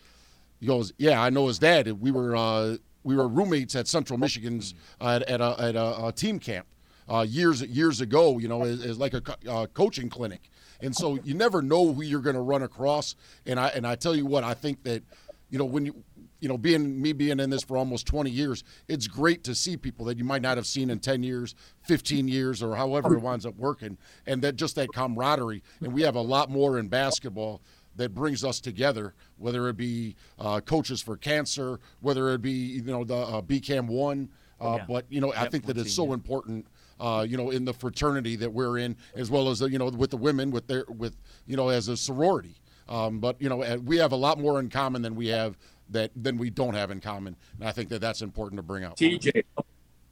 [0.61, 1.90] he goes, yeah, I know his dad.
[2.00, 6.07] We were uh, we were roommates at Central Michigan's uh, at, at, a, at a,
[6.07, 6.66] a team camp
[7.09, 8.38] uh, years years ago.
[8.38, 12.02] You know, as, as like a uh, coaching clinic, and so you never know who
[12.02, 13.14] you're going to run across.
[13.46, 15.02] And I and I tell you what, I think that
[15.50, 16.02] you know when you
[16.44, 19.78] you know being me being in this for almost 20 years, it's great to see
[19.78, 21.54] people that you might not have seen in 10 years,
[21.85, 25.62] 15 years, or however it winds up working, and that just that camaraderie.
[25.80, 27.62] And we have a lot more in basketball
[27.96, 32.83] that brings us together, whether it be uh, coaches for cancer, whether it be you
[32.83, 34.28] know the uh, BCAM one.
[34.61, 34.85] Uh, yeah.
[34.87, 36.12] But you know, yep, I think that it's so yeah.
[36.12, 36.66] important.
[37.00, 40.11] Uh, you know, in the fraternity that we're in, as well as you know with
[40.11, 42.57] the women, with their with you know as a sorority.
[42.88, 45.57] Um, but you know, we have a lot more in common than we have
[45.90, 48.85] that than we don't have in common, and I think that that's important to bring
[48.85, 48.97] out.
[48.97, 49.44] TJ,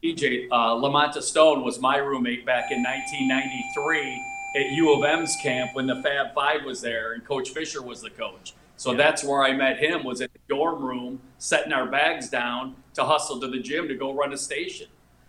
[0.03, 4.25] TJ, uh, Lamonta Stone was my roommate back in 1993
[4.57, 8.03] at U of M's camp when the Fab Five was there and Coach Fisher was
[8.03, 8.55] the coach.
[8.77, 8.97] So yeah.
[8.97, 10.03] that's where I met him.
[10.03, 13.95] Was in the dorm room, setting our bags down to hustle to the gym to
[13.95, 14.89] go run a station.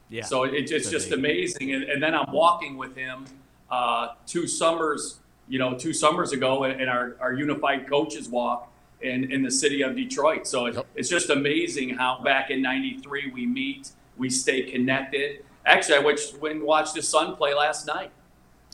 [0.09, 0.23] Yeah.
[0.23, 1.73] So it, it's just amazing.
[1.73, 3.25] And, and, then I'm walking with him
[3.69, 8.72] uh, two summers, you know, two summers ago in our, our unified coaches walk
[9.03, 10.47] in, in the city of Detroit.
[10.47, 10.87] So it, yep.
[10.95, 15.43] it's just amazing how back in '93 we meet, we stay connected.
[15.65, 18.11] Actually, I watched, went and watched his son play last night.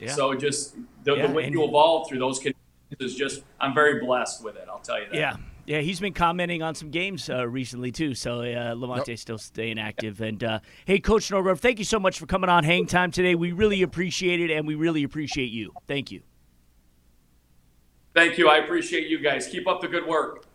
[0.00, 0.14] Yeah.
[0.14, 2.56] So just the, yeah, the way you evolve through those conditions
[2.98, 4.66] is just I'm very blessed with it.
[4.68, 5.14] I'll tell you that.
[5.14, 5.36] Yeah.
[5.66, 8.14] Yeah, he's been commenting on some games uh, recently too.
[8.14, 10.20] So uh, Lamonte's still staying active.
[10.20, 13.36] And uh, hey, Coach Norgrove, thank you so much for coming on Hang Time today.
[13.36, 15.72] We really appreciate it, and we really appreciate you.
[15.86, 16.22] Thank you.
[18.14, 18.48] Thank you.
[18.48, 19.46] I appreciate you guys.
[19.46, 20.46] Keep up the good work.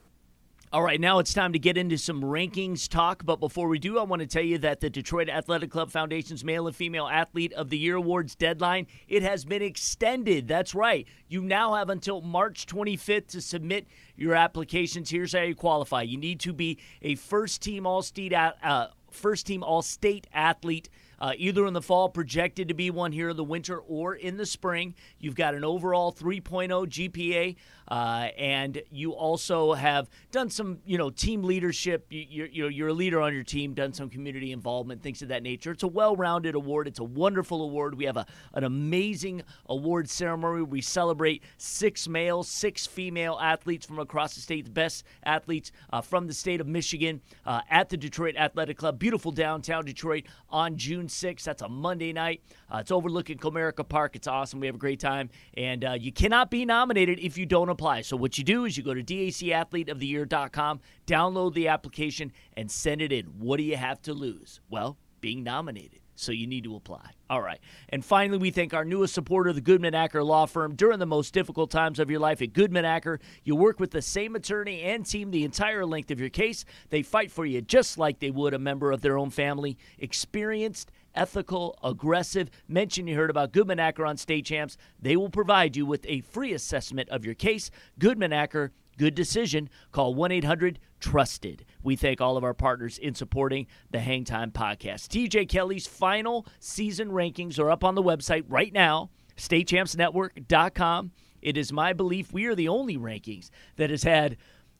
[0.76, 3.24] All right, now it's time to get into some rankings talk.
[3.24, 6.44] But before we do, I want to tell you that the Detroit Athletic Club Foundation's
[6.44, 10.50] Male and Female Athlete of the Year Awards deadline it has been extended.
[10.50, 11.08] That's right.
[11.30, 13.88] You now have until March 25th to submit
[14.18, 15.10] your applications.
[15.10, 19.48] Here's how you qualify: you need to be a first team All State uh, first
[19.48, 23.38] team All State athlete uh, either in the fall, projected to be one here in
[23.38, 24.96] the winter, or in the spring.
[25.20, 27.56] You've got an overall 3.0 GPA,
[27.88, 32.06] uh, and you also have done some, you know, team leadership.
[32.10, 35.44] You, you're, you're a leader on your team, done some community involvement, things of that
[35.44, 35.72] nature.
[35.72, 36.88] It's a well-rounded award.
[36.88, 37.96] It's a wonderful award.
[37.96, 40.64] We have a, an amazing award ceremony.
[40.64, 46.02] We celebrate six male, six female athletes from across the state, the best athletes uh,
[46.02, 48.98] from the state of Michigan uh, at the Detroit Athletic Club.
[49.00, 51.44] Beautiful downtown Detroit on June 6th.
[51.44, 52.42] That's a Monday night.
[52.74, 54.16] Uh, it's overlooking Comerica Park.
[54.16, 54.60] It's awesome.
[54.60, 55.30] We have a great time.
[55.56, 58.02] And uh, you cannot be nominated if you don't apply.
[58.02, 63.12] So what you do is you go to dacathleteoftheyear.com, download the application, and send it
[63.12, 63.26] in.
[63.26, 64.62] What do you have to lose?
[64.70, 66.00] Well, being nominated.
[66.16, 67.12] So you need to apply.
[67.30, 67.60] All right.
[67.90, 70.76] And finally, we thank our newest supporter, the Goodman Acker Law Firm.
[70.76, 74.02] During the most difficult times of your life at Goodman Acker, you work with the
[74.02, 76.64] same attorney and team the entire length of your case.
[76.90, 79.78] They fight for you just like they would a member of their own family.
[80.00, 82.50] Experienced, ethical, aggressive.
[82.68, 84.78] Mention you heard about Goodman Acker on State Champs.
[85.02, 87.72] They will provide you with a free assessment of your case.
[87.98, 89.70] Goodman Acker Good decision.
[89.92, 91.66] Call 1 800 Trusted.
[91.84, 95.10] We thank all of our partners in supporting the Hangtime podcast.
[95.10, 101.12] TJ Kelly's final season rankings are up on the website right now, statechampsnetwork.com.
[101.42, 104.38] It is my belief we are the only rankings that has had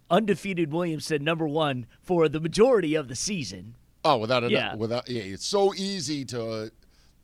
[0.10, 3.76] undefeated Williamston number one for the majority of the season.
[4.06, 4.70] Oh, without a Yeah.
[4.70, 4.78] doubt.
[4.78, 6.72] Without, yeah, it's so easy to.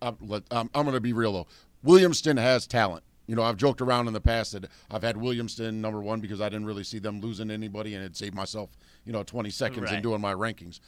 [0.01, 1.47] Uh, let, um, I'm going to be real though.
[1.85, 3.03] Williamston has talent.
[3.27, 6.41] You know, I've joked around in the past that I've had Williamston number one because
[6.41, 8.71] I didn't really see them losing anybody, and it saved myself,
[9.05, 10.79] you know, 20 seconds in doing my rankings.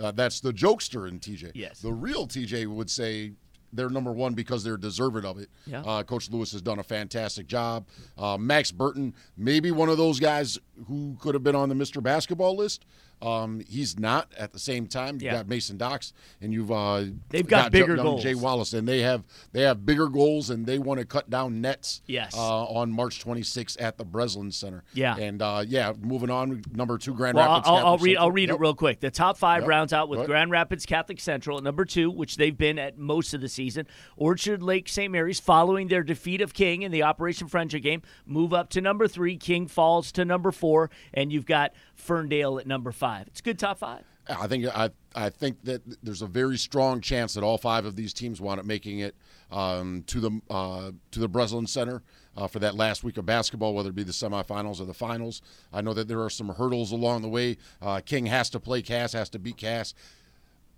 [0.00, 1.50] Uh, that's the jokester in TJ.
[1.54, 1.80] Yes.
[1.80, 3.32] The real TJ would say
[3.72, 5.50] they're number one because they're deserving of it.
[5.66, 5.82] Yeah.
[5.82, 7.86] Uh, Coach Lewis has done a fantastic job.
[8.16, 12.02] Uh, Max Burton, maybe one of those guys who could have been on the Mr.
[12.02, 12.86] Basketball list.
[13.22, 15.14] Um, he's not at the same time.
[15.16, 15.32] You've Yeah.
[15.34, 18.22] got Mason Docks, and you've uh, They've got bigger young goals.
[18.22, 21.60] Jay Wallace, and they have they have bigger goals, and they want to cut down
[21.60, 22.02] nets.
[22.06, 22.34] Yes.
[22.36, 24.84] Uh, on March 26th at the Breslin Center.
[24.94, 25.16] Yeah.
[25.16, 26.62] And uh, yeah, moving on.
[26.72, 27.68] Number two, Grand Well, Rapids.
[27.68, 28.16] I'll, Catholic I'll read.
[28.16, 28.56] I'll read Yep.
[28.56, 29.00] it real quick.
[29.00, 29.68] The top five Yep.
[29.68, 33.34] rounds out with Grand Rapids Catholic Central at number two, which they've been at most
[33.34, 33.86] of the season.
[34.16, 35.10] Orchard Lake St.
[35.12, 39.06] Mary's, following their defeat of King in the Operation Friendship game, move up to number
[39.08, 39.36] three.
[39.36, 43.09] King falls to number four, and you've got Ferndale at number five.
[43.18, 44.04] It's a good top five.
[44.28, 47.96] I think I I think that there's a very strong chance that all five of
[47.96, 49.14] these teams wound up making it
[49.50, 52.02] um, to the uh, to the Breslin Center
[52.36, 55.42] uh, for that last week of basketball, whether it be the semifinals or the finals.
[55.72, 57.56] I know that there are some hurdles along the way.
[57.82, 59.94] Uh, King has to play Cass, has to beat Cass.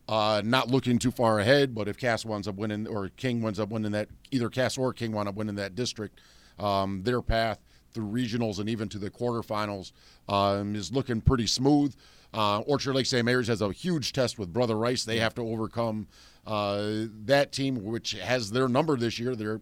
[0.09, 3.61] Uh, not looking too far ahead, but if Cass winds up winning or King winds
[3.61, 6.21] up winning that, either Cass or King wind up winning that district,
[6.59, 7.61] um, their path
[7.93, 9.93] through regionals and even to the quarterfinals
[10.29, 11.95] um, is looking pretty smooth.
[12.35, 13.25] Uh, Orchard Lake St.
[13.25, 15.05] Mary's has a huge test with Brother Rice.
[15.05, 16.07] They have to overcome
[16.47, 19.37] uh, that team, which has their number this year.
[19.37, 19.61] Their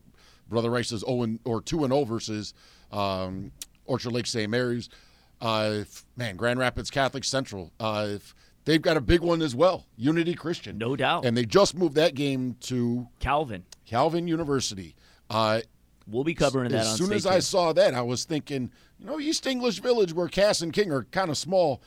[0.49, 2.55] Brother Rice is 0 and, or 2 and 0 versus
[2.93, 3.53] um,
[3.87, 4.51] Orchard Lake St.
[4.51, 4.89] Mary's.
[5.41, 5.85] Uh,
[6.17, 7.73] man, Grand Rapids Catholic Central.
[7.81, 10.79] Uh, if they've got a big one as well, Unity Christian.
[10.79, 11.25] No doubt.
[11.25, 14.95] And they just moved that game to Calvin, Calvin University.
[16.11, 19.07] We'll be covering that as on soon as I saw that, I was thinking, you
[19.07, 21.81] know, East English Village, where Cass and King are kind of small,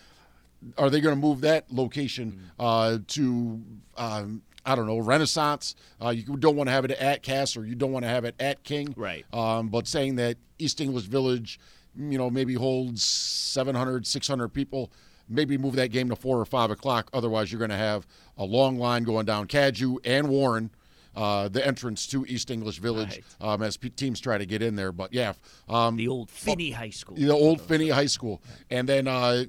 [0.78, 3.62] are they going to move that location uh, to,
[3.98, 5.76] um, I don't know, Renaissance?
[6.02, 8.26] Uh, you don't want to have it at Cass or you don't want to have
[8.26, 8.94] it at King.
[8.96, 9.26] Right.
[9.34, 11.60] Um, but saying that East English Village,
[11.98, 14.92] you know, maybe holds 700, 600 people,
[15.30, 17.10] maybe move that game to 4 or 5 o'clock.
[17.14, 18.08] Otherwise, you're going to have
[18.38, 20.72] a long line going down Cadieux and Warren.
[21.16, 24.76] Uh, the entrance to East English Village um, as p- teams try to get in
[24.76, 24.92] there.
[24.92, 25.34] But yeah,
[25.70, 27.16] um, the old Finney High School.
[27.16, 29.46] the old Finney High School, and then uh,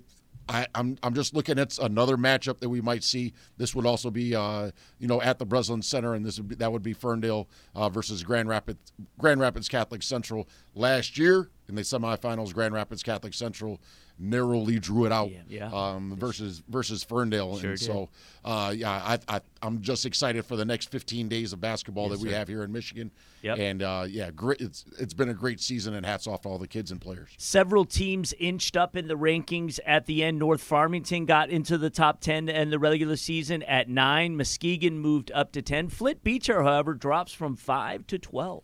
[0.48, 3.32] I, I'm I'm just looking at another matchup that we might see.
[3.56, 6.54] This would also be uh, you know at the Breslin Center, and this would be,
[6.56, 10.48] that would be Ferndale uh, versus Grand Rapids Grand Rapids Catholic Central.
[10.74, 13.80] Last year in the semifinals, Grand Rapids Catholic Central
[14.16, 15.70] narrowly drew it out Yeah, yeah.
[15.72, 17.84] Um, versus versus Ferndale, Sure and did.
[17.84, 18.10] so
[18.44, 22.20] uh, yeah, I, I I'm just excited for the next 15 days of basketball that
[22.20, 23.10] we have here in Michigan.
[23.42, 23.58] Yep.
[23.58, 24.60] And uh, yeah, great.
[24.60, 27.30] It's it's been a great season, and hats off to all the kids and players.
[27.38, 30.38] Several teams inched up in the rankings at the end.
[30.38, 34.36] North Farmington got into the top 10 and the regular season at 9.
[34.36, 35.88] Muskegon moved up to 10.
[35.88, 38.62] Flint Beecher, however, drops from 5 to 12.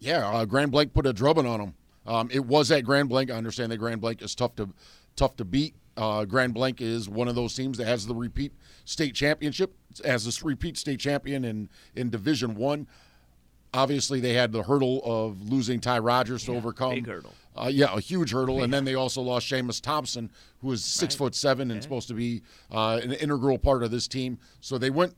[0.00, 1.74] Yeah, uh, Grand Blanc put a drubbing on them.
[2.06, 3.30] Um, it was at Grand Blanc.
[3.30, 4.68] I understand that Grand Blanc is tough to
[5.16, 5.74] tough to beat.
[5.96, 8.52] Uh, Grand Blanc is one of those teams that has the repeat
[8.84, 9.74] state championship
[10.04, 12.86] as this repeat state champion in in Division One.
[13.74, 16.94] Obviously, they had the hurdle of losing Ty Rogers to overcome.
[16.94, 17.32] big hurdle.
[17.56, 21.14] Uh, yeah, a huge hurdle, and then they also lost Seamus Thompson, who is six
[21.14, 24.38] foot seven and supposed to be uh, an integral part of this team.
[24.60, 25.14] So they went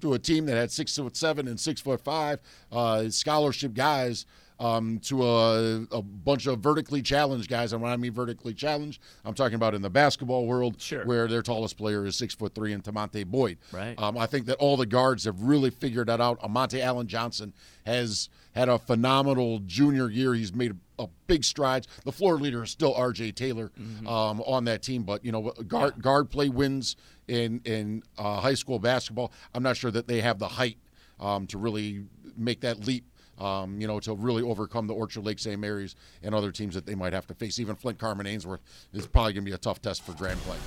[0.00, 2.38] to a team that had six foot seven and six foot five
[2.70, 4.24] uh, scholarship guys
[4.60, 7.72] um, to a, a, bunch of vertically challenged guys.
[7.72, 11.04] And when I mean vertically challenged, I'm talking about in the basketball world, sure.
[11.04, 13.58] where their tallest player is six foot three and Tamonte Boyd.
[13.72, 13.98] Right.
[13.98, 16.38] Um, I think that all the guards have really figured that out.
[16.48, 17.52] Monte Allen Johnson
[17.84, 20.34] has had a phenomenal junior year.
[20.34, 21.88] He's made a, a big strides.
[22.04, 23.32] The floor leader is still R.J.
[23.32, 24.06] Taylor mm-hmm.
[24.06, 26.96] um, on that team, but you know guard guard play wins
[27.26, 29.32] in in uh, high school basketball.
[29.52, 30.78] I'm not sure that they have the height
[31.18, 32.04] um, to really
[32.36, 33.04] make that leap
[33.38, 35.58] um, you know, to really overcome the Orchard Lake St.
[35.58, 37.58] Mary's and other teams that they might have to face.
[37.58, 38.60] Even Flint Carman Ainsworth
[38.92, 40.60] is probably going to be a tough test for Grand Blanc.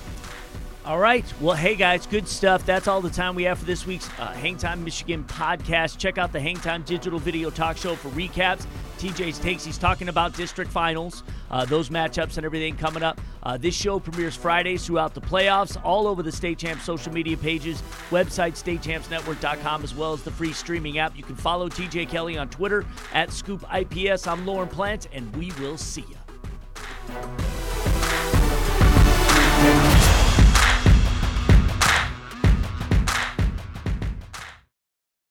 [0.88, 1.22] All right.
[1.38, 2.64] Well, hey, guys, good stuff.
[2.64, 5.98] That's all the time we have for this week's uh, Hangtime Michigan podcast.
[5.98, 8.64] Check out the Hangtime Digital Video Talk Show for recaps.
[8.96, 9.66] TJ's takes.
[9.66, 13.20] He's talking about district finals, uh, those matchups, and everything coming up.
[13.42, 17.36] Uh, this show premieres Fridays throughout the playoffs, all over the State Champs social media
[17.36, 21.14] pages, website, statechampsnetwork.com, as well as the free streaming app.
[21.18, 24.26] You can follow TJ Kelly on Twitter at Scoop IPS.
[24.26, 27.57] I'm Lauren Plant, and we will see you.